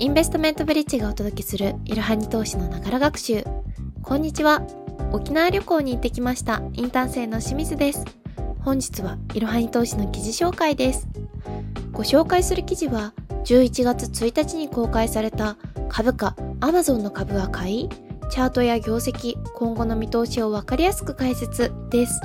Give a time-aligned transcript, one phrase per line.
[0.00, 3.42] インベストメントブリッジがお届けするいろはに投資のながら学習。
[4.00, 4.62] こんにちは。
[5.10, 8.04] 沖縄旅行に行ってきましたインターン生の清水です。
[8.60, 11.08] 本日はいろはに投資の記事紹介です。
[11.90, 13.12] ご紹介する記事は
[13.44, 15.56] 11月1日に公開された
[15.88, 17.88] 株価 Amazon の株は買い
[18.30, 22.20] チャートや業績、今後の見通しをわかりやすく解説です。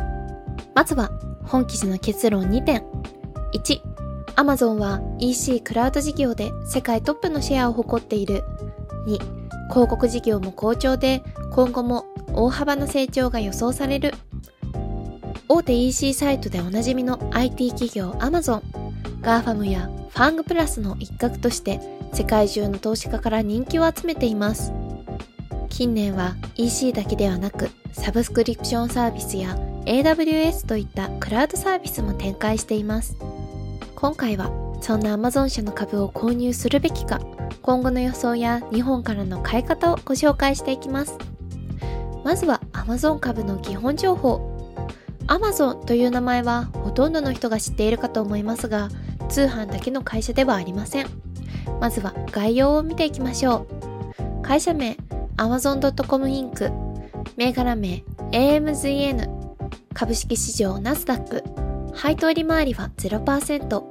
[0.75, 1.09] まずは
[1.43, 2.83] 本記事の結論2点。
[3.55, 3.92] 1、
[4.35, 8.43] Amazon は EC クラウド事業で世界トップのシェアを誇っている。
[9.05, 9.19] 2、
[9.69, 14.13] 広告事業も好調で今後も大幅な成長が予想される。
[15.47, 18.61] 大手 EC サイトでおなじみの IT 企業 Amazon、
[19.21, 21.79] GAFAM やファングプラスの一角として
[22.13, 24.73] 世界中の投資家から人気を集めています。
[25.69, 33.15] 近年は EC だけではなくサブスクリプションサービスや AWS といったクラウドサービスも展開しています。
[34.03, 37.21] 今回はそんな Amazon 社の株を購入するべきか、
[37.61, 41.17] 今後の予想や日本からの買い方をご紹介していきます。
[42.21, 44.41] まずは Amazon 株の基本情報。
[45.27, 48.89] Amazon という名前はほとんどの人が知っているかと思いますが、
[49.29, 51.07] 通販だけの会社ではありません。
[51.79, 53.65] まずは概要を見ていきましょ
[54.19, 54.41] う。
[54.41, 54.97] 会社名、
[55.37, 56.73] Amazon.com Inc.
[57.37, 59.29] 銘柄名、AMZN。
[59.93, 61.62] 株式市場ナスダック。
[61.93, 63.83] 配当利回りは0%。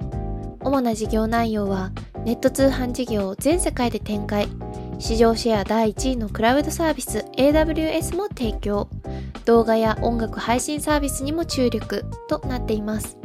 [0.60, 1.92] 主な事業内容は、
[2.24, 4.48] ネット通販事業を全世界で展開。
[4.98, 8.88] 市場シェア第1位のクラウドサービス AWS も提供。
[9.44, 13.18] 動画や音楽配信サービスにも注力となっています。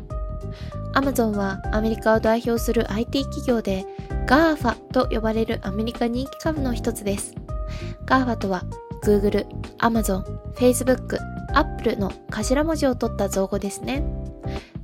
[0.93, 3.85] Amazon はアメリカを代表する IT 企業で
[4.25, 7.35] GAFA と呼ばれるアメリカ人気株の一つです。
[8.05, 8.63] GAFA とは
[9.03, 9.45] Google、
[9.77, 10.23] Amazon、
[10.55, 11.19] Facebook、
[11.53, 14.03] Apple の頭文字を取った造語ですね。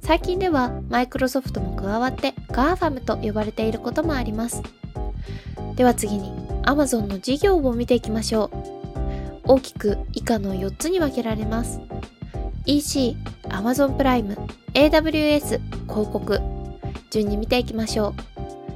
[0.04, 4.62] 最近ではマイクロソフトも加わって GAFAM と呼ばれていることもあります。
[5.78, 6.30] では次に
[6.64, 8.52] Amazon の事業を見ていきましょ
[9.48, 9.54] う。
[9.54, 11.80] 大きく以下の4つに分けられます。
[12.66, 14.38] EC、Amazon プライム、
[14.74, 16.42] AWS、広告。
[17.10, 18.14] 順に見ていきましょ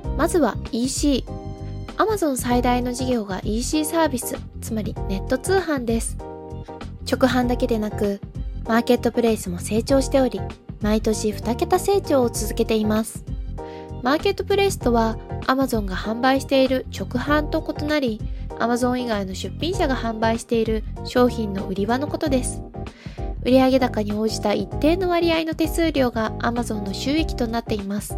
[0.05, 0.07] う。
[0.17, 1.25] まずは EC。
[1.97, 6.15] Amazon 最大の事業が EC サービス、つまりネット通販です。
[7.05, 8.21] 直販だけでなく、
[8.65, 10.39] マーケットプレイスも成長しており、
[10.81, 13.23] 毎年2桁成長を続けています。
[14.03, 15.17] マーケットプレイスとは
[15.47, 18.21] Amazon が販売している直販と異なり、
[18.59, 22.61] Amazon 以外の出品者が販売している商品の売り場のことです。
[23.43, 28.17] 売上高に応じた一定の割合の手数料が Amazon の収益となっています。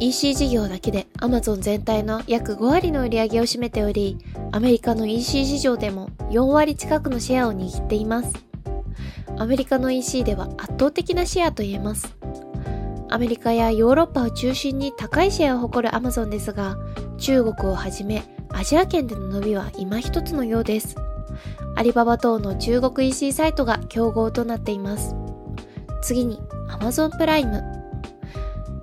[0.00, 4.18] EC 事業だけで Amazon 全体の約5割の売り上げを占めており、
[4.52, 8.47] アメリカの EC 市場でも4割近くのシェアを握っています。
[9.38, 12.16] アメリカの EC では圧倒的なシェアと言えます。
[13.08, 16.76] アメリカやヨーロッパを中心に高いシェアを誇る Amazon ですが、
[17.18, 20.96] 中国をはじめアジア圏での伸びは今一つのようです。
[21.76, 25.14] アリババ等の中国 EC サイトが競合となっています。
[26.02, 27.62] 次に Amazon プライム。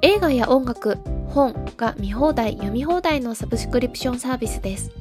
[0.02, 4.92] 映画や音楽、本が見放題、読み放題のサブスクリプションサービスです。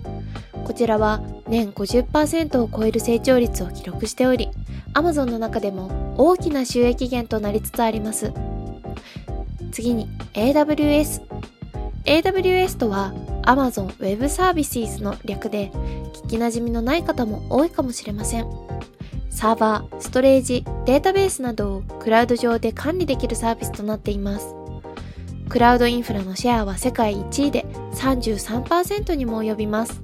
[0.65, 4.49] こちらは年50%を超える成長率を記録しており、
[4.95, 8.33] Amazon の中でも大きな収益源となりつつあります。
[9.73, 11.23] 次に AWS。
[12.05, 15.71] AWS とは Amazon Web Services の略で、
[16.25, 18.47] 聞き馴染みのない方も多いかもしれません。
[19.31, 24.55] サーバー、ストレージ、データベースなどをクラウド上で管理できるサービスとなっています。
[25.49, 30.03] クラウドインフラのシェアは世界1位で33%にも及びます。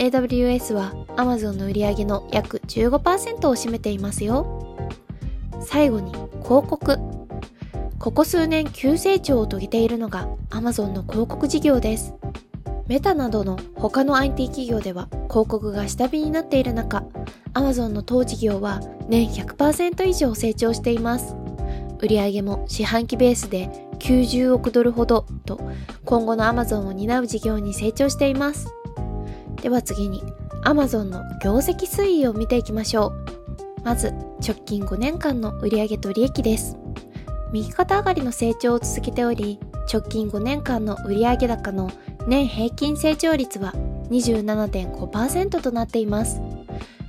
[0.00, 4.88] AWS は Amazon の売り上げの約15%を占めていますよ。
[5.60, 6.12] 最後に
[6.42, 6.96] 広告。
[7.98, 12.14] ここ数年急成長を遂げているのが Amazon の広告事業です。
[12.86, 17.04] メタなどの他の IT 企業では広告が下火になっている中、
[17.52, 21.36] Amazon の当事業は年100%以上成長しています。
[22.00, 23.68] 売上も四半期ベースで
[23.98, 25.60] 90億ドルほどと
[26.06, 28.79] 今後の Amazon を担う事業に成長しています。
[29.62, 30.22] では次に
[30.64, 33.82] Amazon の業績推移を見ていきましょう。
[33.84, 34.12] まず
[34.46, 36.76] 直近5年間の売上と利益です。
[37.52, 39.58] 右肩上がりの成長を続けており、
[39.92, 41.90] 直近5年間の売上高の
[42.26, 43.72] 年平均成長率は
[44.10, 46.40] 27.5%となっています。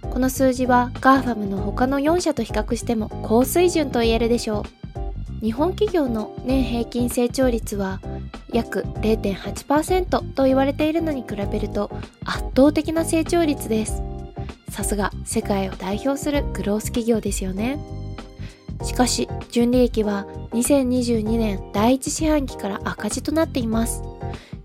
[0.02, 4.66] この数字は GAFAM の他の4社と比較しても高水準と言えるでしょ
[5.40, 5.46] う。
[5.46, 8.00] 日本企業の年平均成長率は
[8.54, 11.90] 約0.8%と言われているのに比べると
[12.26, 14.02] 圧倒的な成長率です。
[14.70, 17.80] さすが世界を代表するグロース企業ですよね。
[18.84, 24.04] しかし、純利益は2022年第1四半期から赤字となっています。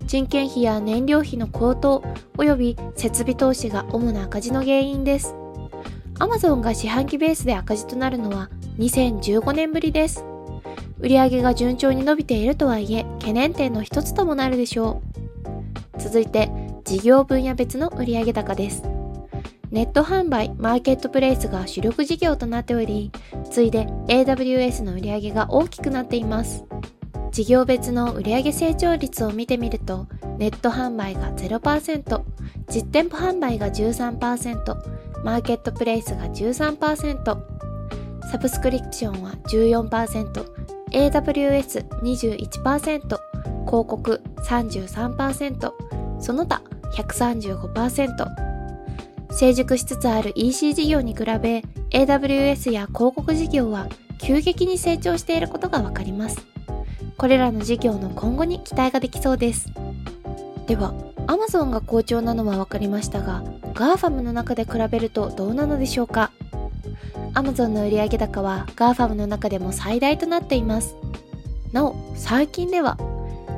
[0.05, 2.01] 人件費や燃料費の高騰
[2.37, 5.35] 及び設備投資が主な赤字の原因です。
[6.19, 8.49] アマゾンが四半期ベースで赤字となるのは
[8.79, 10.23] 2015年ぶりです。
[10.99, 15.01] 売上が順調に伸びているとはいえ、懸念点の一つともなるでしょ
[15.95, 16.01] う。
[16.01, 16.49] 続いて、
[16.85, 18.83] 事業分野別の売上高です。
[19.69, 23.11] ネット販売、マーケットプレイスが主力事業となっており、
[23.51, 26.63] ついで AWS の売上が大きくなっています。
[27.31, 30.07] 事業別の売上成長率を見てみると、
[30.37, 32.21] ネット販売が0%、
[32.69, 37.37] 実店舗販売が13%、マーケットプレイスが13%、
[38.31, 43.19] サブスクリプションは14%、AWS21%、広
[43.65, 45.71] 告33%、
[46.19, 46.61] その他
[46.95, 48.47] 135%。
[49.29, 53.87] 成熟しつつある EC 事業に比べ AWS や広告事業は
[54.17, 56.47] 急激に成長していることがわかります。
[57.17, 59.71] これらの事業の今後に期待ができそうです。
[60.65, 60.93] では、
[61.27, 63.43] Amazon が好調なのはわかりましたが、
[63.73, 66.31] GAFAM の中で比べるとどうなのでしょうか？
[67.37, 70.95] Amazon の売上高は GAFAM の中でも最大となっています。
[71.71, 72.97] なお、最近では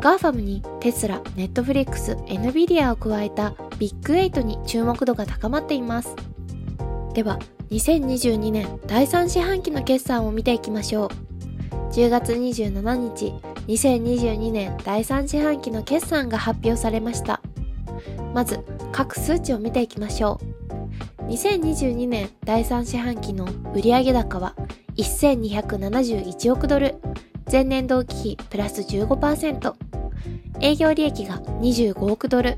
[0.01, 6.13] GAFAM にテスラ、ネットフリックス、NVIDIA を加えたビッグ8に注目度が高まっています。
[7.13, 7.39] では、
[7.71, 11.09] 2022年第3四半期の決算を見ていきましょう。
[11.93, 13.33] 10月27日、
[13.69, 17.39] 2022年第3四半期の決算が発表されました。
[18.33, 18.59] まず、
[18.91, 20.58] 各数値を見ていきましょう。
[21.29, 23.45] 2022年第3四半期の
[23.75, 24.55] 売上高は
[24.97, 26.95] 1271億ドル、
[27.49, 29.73] 前年同期比プラス15%、
[30.59, 32.57] 営業利益が25億ドル、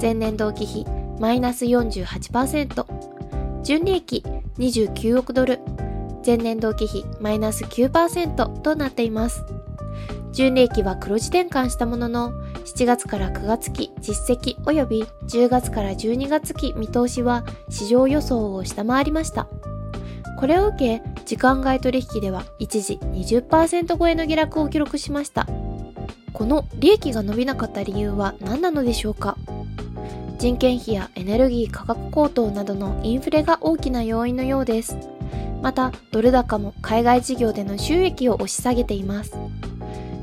[0.00, 0.86] 前年同期比
[1.18, 4.24] マイナス48%、純利益
[4.56, 5.58] 29億ドル、
[6.24, 9.44] 前年同期比マイナス9%となっています。
[10.32, 12.32] 純利益は黒字転換したものの、
[12.64, 19.46] 7月から9月期実績及び10月から12月期見通しは市場予想を下回りました。
[20.40, 25.46] これを受け、時間外取引では一時20%超えの下落を記録しました。
[26.32, 29.36] この利益が伸びなかった理由は何なのでしょうか？
[30.38, 34.96] 人件費やエネルギー価格高騰などのインフレが大きな要因のようです。
[35.60, 39.36] また、ドル高も海外事業での収益を押し下げています。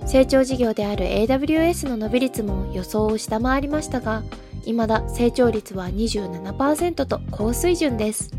[0.09, 4.23] 成長事業である AWS の伸び率も予想を下回りましたが、
[4.65, 8.31] 未だ成長率は27%と高水準です。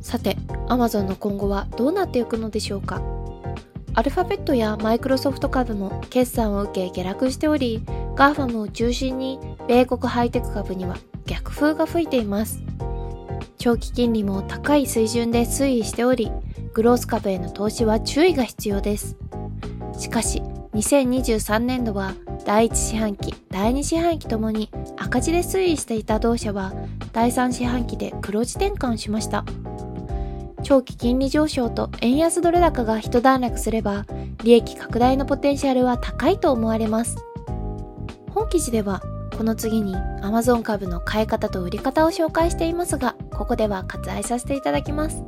[0.00, 0.38] さて、
[0.68, 3.02] Amazon の今後はどうなっていくのでしょうか
[3.92, 7.82] アルファベットやマイクロソフト株も決算を受け下落しており、
[8.16, 9.38] GAFAM を中心に
[9.68, 10.96] 米国ハイテク株には
[11.26, 12.62] 逆風が吹いています。
[13.58, 16.32] 長期金利も高い水準で推移しており、
[16.72, 19.18] グロース株への投資は注意が必要です。
[19.98, 20.42] しかし、
[20.74, 22.14] 2023年度は
[22.46, 26.72] 第1四半期、第2四半期ともに赤字で推移していた同社は
[27.12, 29.44] 第3四半期で黒字転換しました。
[30.62, 34.06] 長期金利上昇と円安ドル高が一段落すれば
[34.44, 37.16] 利益拡大のポテンシャルは高いと思われます。
[38.30, 39.02] 本記事では
[39.36, 45.22] この次に Amazon 株の買い方と売り方を紹介していますが、ここでは割愛させていただきます。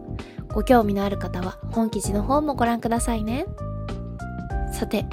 [0.55, 3.45] ご興味のある方は本記事の方もご覧くださいね。
[4.73, 5.05] さて、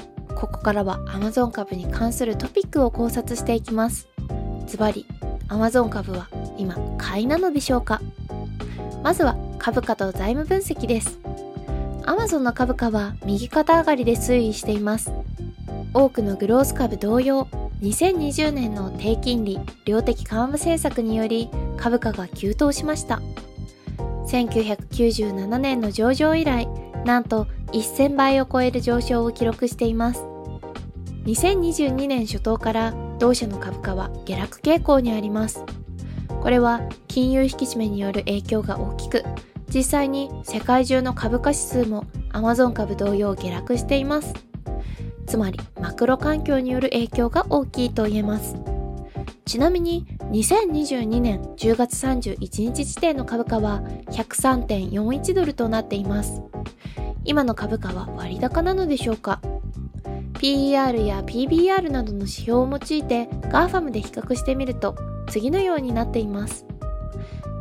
[0.42, 4.08] ここからは Amazon 株に関するトピックを考察していきます。
[4.66, 5.06] ズバリ、
[5.50, 8.02] Amazon 株は今買いなのでしょうか？
[9.04, 11.20] まずは株価と財務分析です。
[12.08, 15.12] Amazon の株価は右肩上がりで推移しています。
[15.94, 17.44] 多くのグロース株同様、
[17.84, 23.22] 2020年の低金利、量的緩和政策により株価が急騰しました。
[24.26, 26.68] 1997年の上場以来、
[27.06, 30.26] なんと1000倍を超える上昇を記録しています。
[31.26, 35.64] 2022年初頭から同社の株価は下落傾向にあります。
[36.42, 39.24] これは金融引き締めによる影響が大きく、
[39.74, 44.34] 実際に世界中の株価指数も Amazon 株同様下落しています。
[45.28, 48.56] つまりマクロ環境による影響が大きいと言えます。
[49.46, 56.42] ちなみに2022年10月31日時点の株価は103.41ドルとなっています。
[57.24, 59.40] 今の株価は割高なのでしょうか？
[60.42, 64.96] PER や PBR などの指標を用いて GAFAM で比較してみると
[65.28, 66.66] 次のようになっています。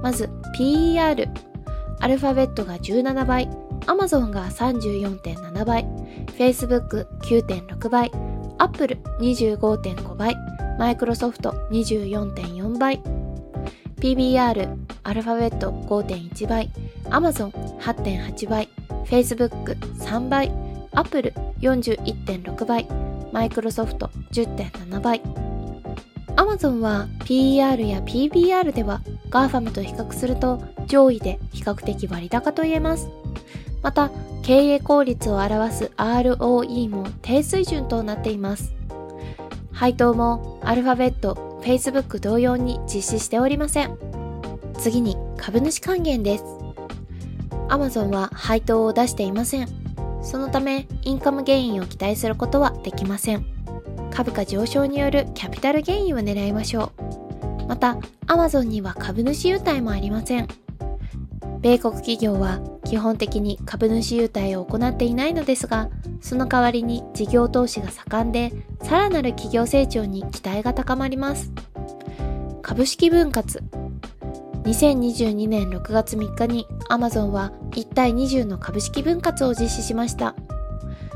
[0.02, 1.28] まず PER。
[2.02, 3.46] アルファベットが17倍、
[3.80, 5.84] Amazon が34.7倍、
[6.38, 8.10] Facebook 9.6倍、
[8.56, 10.34] Apple 25.5倍、
[10.78, 13.02] Microsoft 24.4倍、
[13.96, 16.70] PBR アルファベット5.1倍、
[17.10, 18.70] Amazon 8.8倍、
[20.92, 22.87] Facebook 3倍、Apple 41.6倍、
[23.32, 25.23] Microsoft 10.7倍。
[26.37, 33.09] Amazon は PER や PBR では GAFAM と比較すると上位で比較的割高と言えます。
[33.82, 34.11] また、
[34.42, 38.75] 経営効率を表す ROE も低水準となっています。
[39.73, 43.97] 配当もアルファベット、Facebook 同様に実施しておりません。
[44.78, 46.44] 次に株主還元です。
[47.68, 49.79] Amazon は配当を出していません。
[50.22, 53.46] そのため、インカムゲインを期待することはできません。
[54.10, 56.92] 株価上昇によるキャピタルゲインを狙いましょ
[57.60, 57.66] う。
[57.68, 60.48] また、Amazon には株主優待もありません。
[61.60, 71.52] 米国企業は基本的に株主優待を行っていないのですが、その代わりに事業投資が盛んで、さらなる企業成長に期待が高まります。
[72.62, 73.60] 株式分割。
[74.64, 80.34] 2022年6月3日に Amazon は1対20の株式分割を実施しました。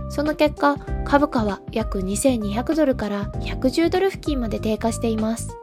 [0.08, 5.56] その結果、株価は約2200ドルから110ドル付近まで低下しています。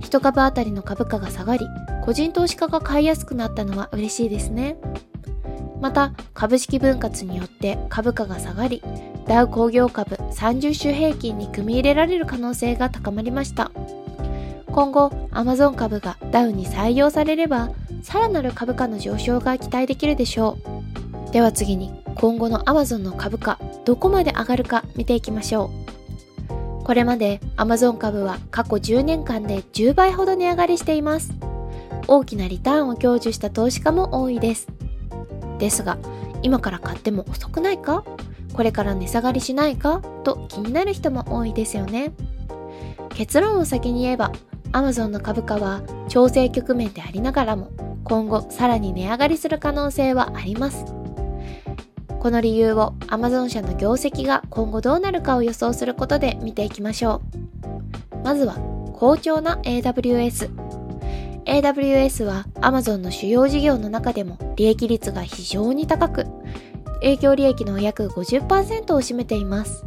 [0.00, 1.66] 1株当たりの株価が下がり、
[2.04, 4.76] 個人投資家が買いやすくなったのは嬉しいですね。
[5.80, 8.82] また、株式分割によって株価が下がり、
[9.26, 13.70] ダウ工業株30種平均に組み入れられる可能性が高まりました。
[14.76, 17.70] 今後、Amazon 株がダウンに採用されれば、
[18.02, 20.58] さらなる株価の上昇が期待できるでしょ
[21.30, 21.32] う。
[21.32, 25.70] では次に、今後の Amazon の株価、どこまで上がるか見ていきましょ
[26.50, 26.84] う。
[26.84, 31.32] これまで Amazon 株は過去10年間で10倍ほど値上がりしています。
[32.06, 34.68] 大きなリターンを享受した投資家も多いです。
[35.58, 35.96] ですが、
[36.42, 38.04] 今から買っても遅くないか？
[38.52, 40.02] これから値下がりしないか？
[40.22, 42.12] と気になる人も多いですよね。
[43.14, 44.30] 結論を先に言えば、
[44.72, 47.70] Amazon の株価は調整局面でありながらも、
[48.04, 50.84] 今後さらに値上がりする可能性はあります。
[52.20, 57.22] この理由を Amazon 社の業績が今後どうなるかを予想することで見ていきましょ
[58.12, 58.16] う。
[58.24, 58.54] まずは、
[58.94, 60.50] 好調な AWS。
[61.44, 66.26] AWS は Amazon の主要事業の中でも利益率が非常に高く、
[67.00, 69.84] 影響利益の約50%を占めています。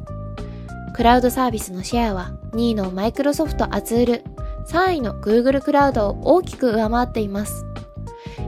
[0.93, 4.24] クラウドサービスのシェアは2位のマイクロソフト Azure、
[4.69, 7.65] 3位の Google クラウドを大きく上回っています。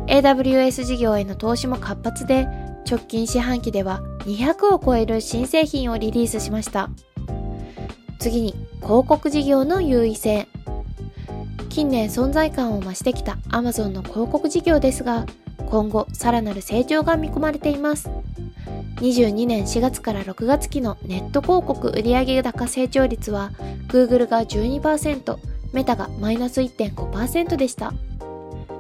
[0.05, 2.47] AWS 事業への投資も活発で、
[2.87, 6.89] 直近四半期では200を超える新製品をリリースしました。
[8.19, 8.51] 次に、
[8.81, 10.47] 広告事業の優位性。
[11.69, 15.25] 近年存在感を増してきた Amazon の広告事業ですが、
[15.71, 18.11] 今後さらなる成長が見込まれています。
[18.97, 23.51] 22年4月から6月期のネット広告売上高成長率は
[23.87, 27.93] Google が12%、メタがマイナス1.5%でした。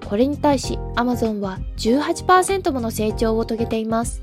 [0.07, 4.21] これに対し Amazon は18%もの成長を遂げています。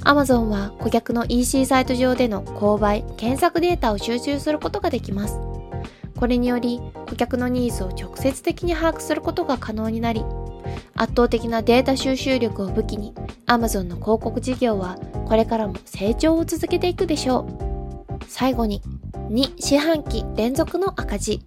[0.00, 5.40] Amazon は顧客の EC サイト上での購買、検索データを収集することができます。
[6.16, 10.24] これにより顧客のニーズを直接的に把握することが可能になり
[10.94, 13.14] 圧倒的なデータ収集力を武器に
[13.46, 18.82] Amazon の広告事業はこれからも成長を続けていくでしょう最後に
[19.28, 21.42] 2四半期連続の赤字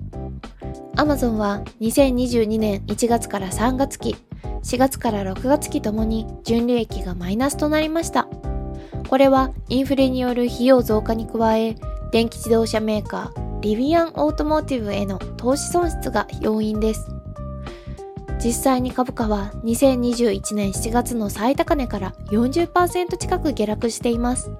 [0.95, 4.15] Amazon は2022年1月から3月期
[4.63, 8.27] 4月から6月期ともに純利益がマイナスとなりました
[9.07, 11.75] これはインフレによる費用増加に加え
[12.11, 17.11] 電気自動車メーカーリビアンオートモーティブへの投資損失が要因です。
[18.41, 24.51] 実際に株価は2021年7月の最高値から40%近く下落しています。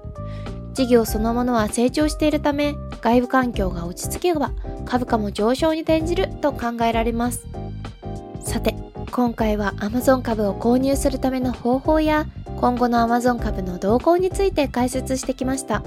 [0.74, 4.52] 事業そのものは成長しているため、外部環境が落ち着けば
[4.84, 7.46] 株価も上昇に転じると考えられます。
[8.44, 8.74] さて、
[9.10, 12.26] 今回は Amazon 株を購入するための方法や
[12.56, 15.82] 今後の Amazon 株の動向について解説してきました。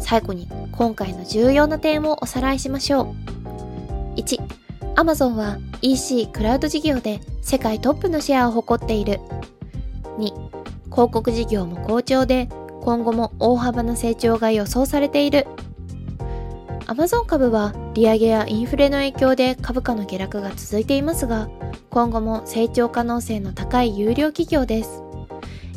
[0.00, 3.14] 最後に今回の重要な点をおさらいしましょ
[4.16, 4.16] う。
[4.16, 4.40] 1、
[4.96, 9.20] Amazon は EC クラウド事業で世界トップのシェアを誇っている。
[10.18, 10.24] 2、
[10.90, 12.48] 広告事業も好調で
[12.82, 15.46] 今後も大幅な成長が予想されている。
[16.86, 21.48] Amazon 株は利上げやインフレの影響で株価の下落が続いていますが、
[21.90, 25.02] 今後も成長可能性の高い有料企業です。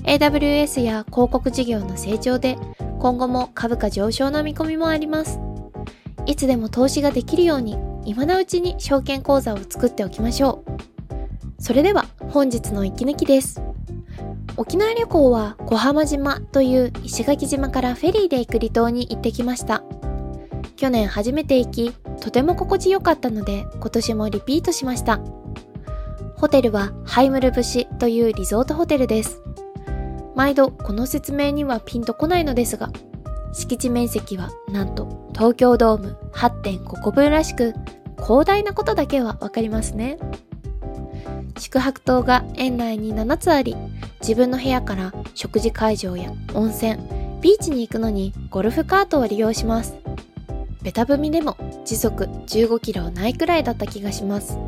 [0.03, 2.57] AWS や広告事業の成長で
[3.00, 5.39] 今後も株価上昇の見込みもあります。
[6.25, 10.75] いつでも投資ができるように今のうちに証券口座を作っておきましょう。
[11.62, 13.62] それでは本日の息抜きです。
[14.57, 19.83] 沖縄旅行は小浜島という石垣島からフェリーで行く離島に行ってきました。
[20.75, 21.91] 去年初めて行き、
[22.22, 25.20] とても心地よかったので今年もリピートしました。
[26.36, 29.41] ホテルはハイムル節というリゾートホテルです。
[30.36, 32.91] 毎度この説明にはピンとこないのですが、
[33.53, 37.74] 敷地面積はなんと東京ドーム8.5個分らしく
[38.22, 40.17] 広大なことだけはわかりますね。
[41.58, 43.77] 宿泊棟が園内に7つあり、
[44.20, 46.98] 自分の部屋から食事会場や温泉、
[47.41, 50.04] ビーチに行くのにゴルフカートを利用します。
[50.86, 54.60] ベタ踏みでも時速15キロないくらいだった気がします。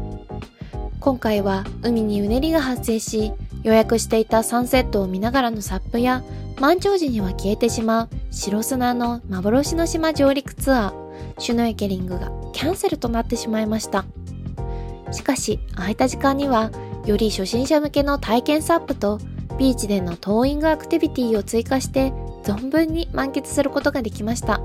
[0.99, 6.23] 今回は海にうねりが発生し、予約していたサンセットを見ながらのサップや
[6.59, 14.03] 満潮時には消えてしまう白砂の幻の島上陸ツアー、シュノエケリングがキャンセルとなってしまいました。
[15.11, 16.71] しかし、空いた時間には、
[17.05, 19.19] より初心者向けの体験サップと、
[19.59, 24.59] ビーチでのトーイングアクティビティを追加して、存分に満喫することができました。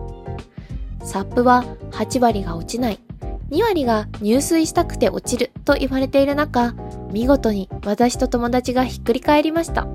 [1.02, 2.98] サップは8割が落ちない、
[3.50, 6.74] 2割が入水したくて落ちると言われている中、
[7.10, 9.86] 見事に私と友達がひっくり返りました。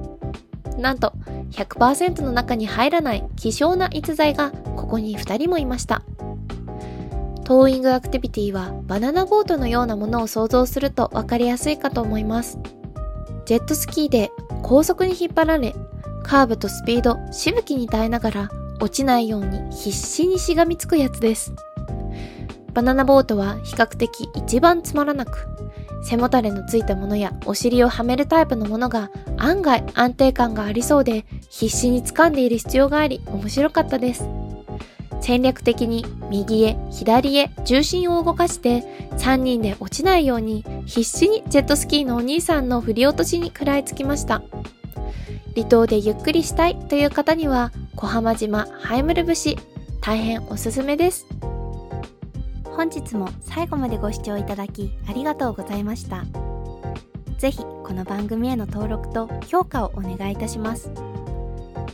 [0.78, 1.14] なんと
[1.52, 6.04] 100%の中に入らない希少な逸材がここに2人もいました。
[7.44, 12.60] トーイングアクティビティはバナナボートのようなものを想像すると分かりやすいかと思います。
[13.46, 15.74] ジェットスキーで高速に引っ張られ、
[16.24, 21.54] カーブとスピード、しぶきに耐えながら落ちないように必死にしがみつくやつです。
[22.74, 25.48] バナナボートは比較的一番つまらなく、
[26.04, 34.30] 背もたれのついたものやお尻をはめるタイプのものが案外安定感がありそうで必死に掴んでいる必要があり面白かったです。
[35.20, 38.84] 戦略的に右へ左へ重心を動かして
[39.18, 44.44] 3人で落ちないように必死にジェットスキーのお兄さんの振り落としに食らいつきました。
[45.56, 49.58] 離島でゆっくりしたいという方には小浜島ハイムル節
[50.02, 51.26] 大変おすすめです。
[52.64, 56.24] 本日も最後までご視聴いただきありがとうございました。
[57.40, 60.92] ぜひこの番組への登録と評価をお願いいたします。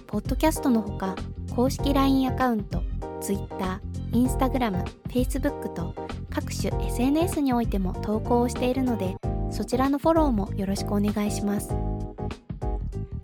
[0.07, 1.15] ポッドキャストのほか
[1.55, 2.83] 公式 LINE アカウント
[3.21, 3.79] Twitter、
[4.11, 5.95] Instagram、Facebook と
[6.29, 9.15] 各種 SNS においても投稿をしているので、
[9.51, 11.73] そちらのフォローもよろしくお願いします。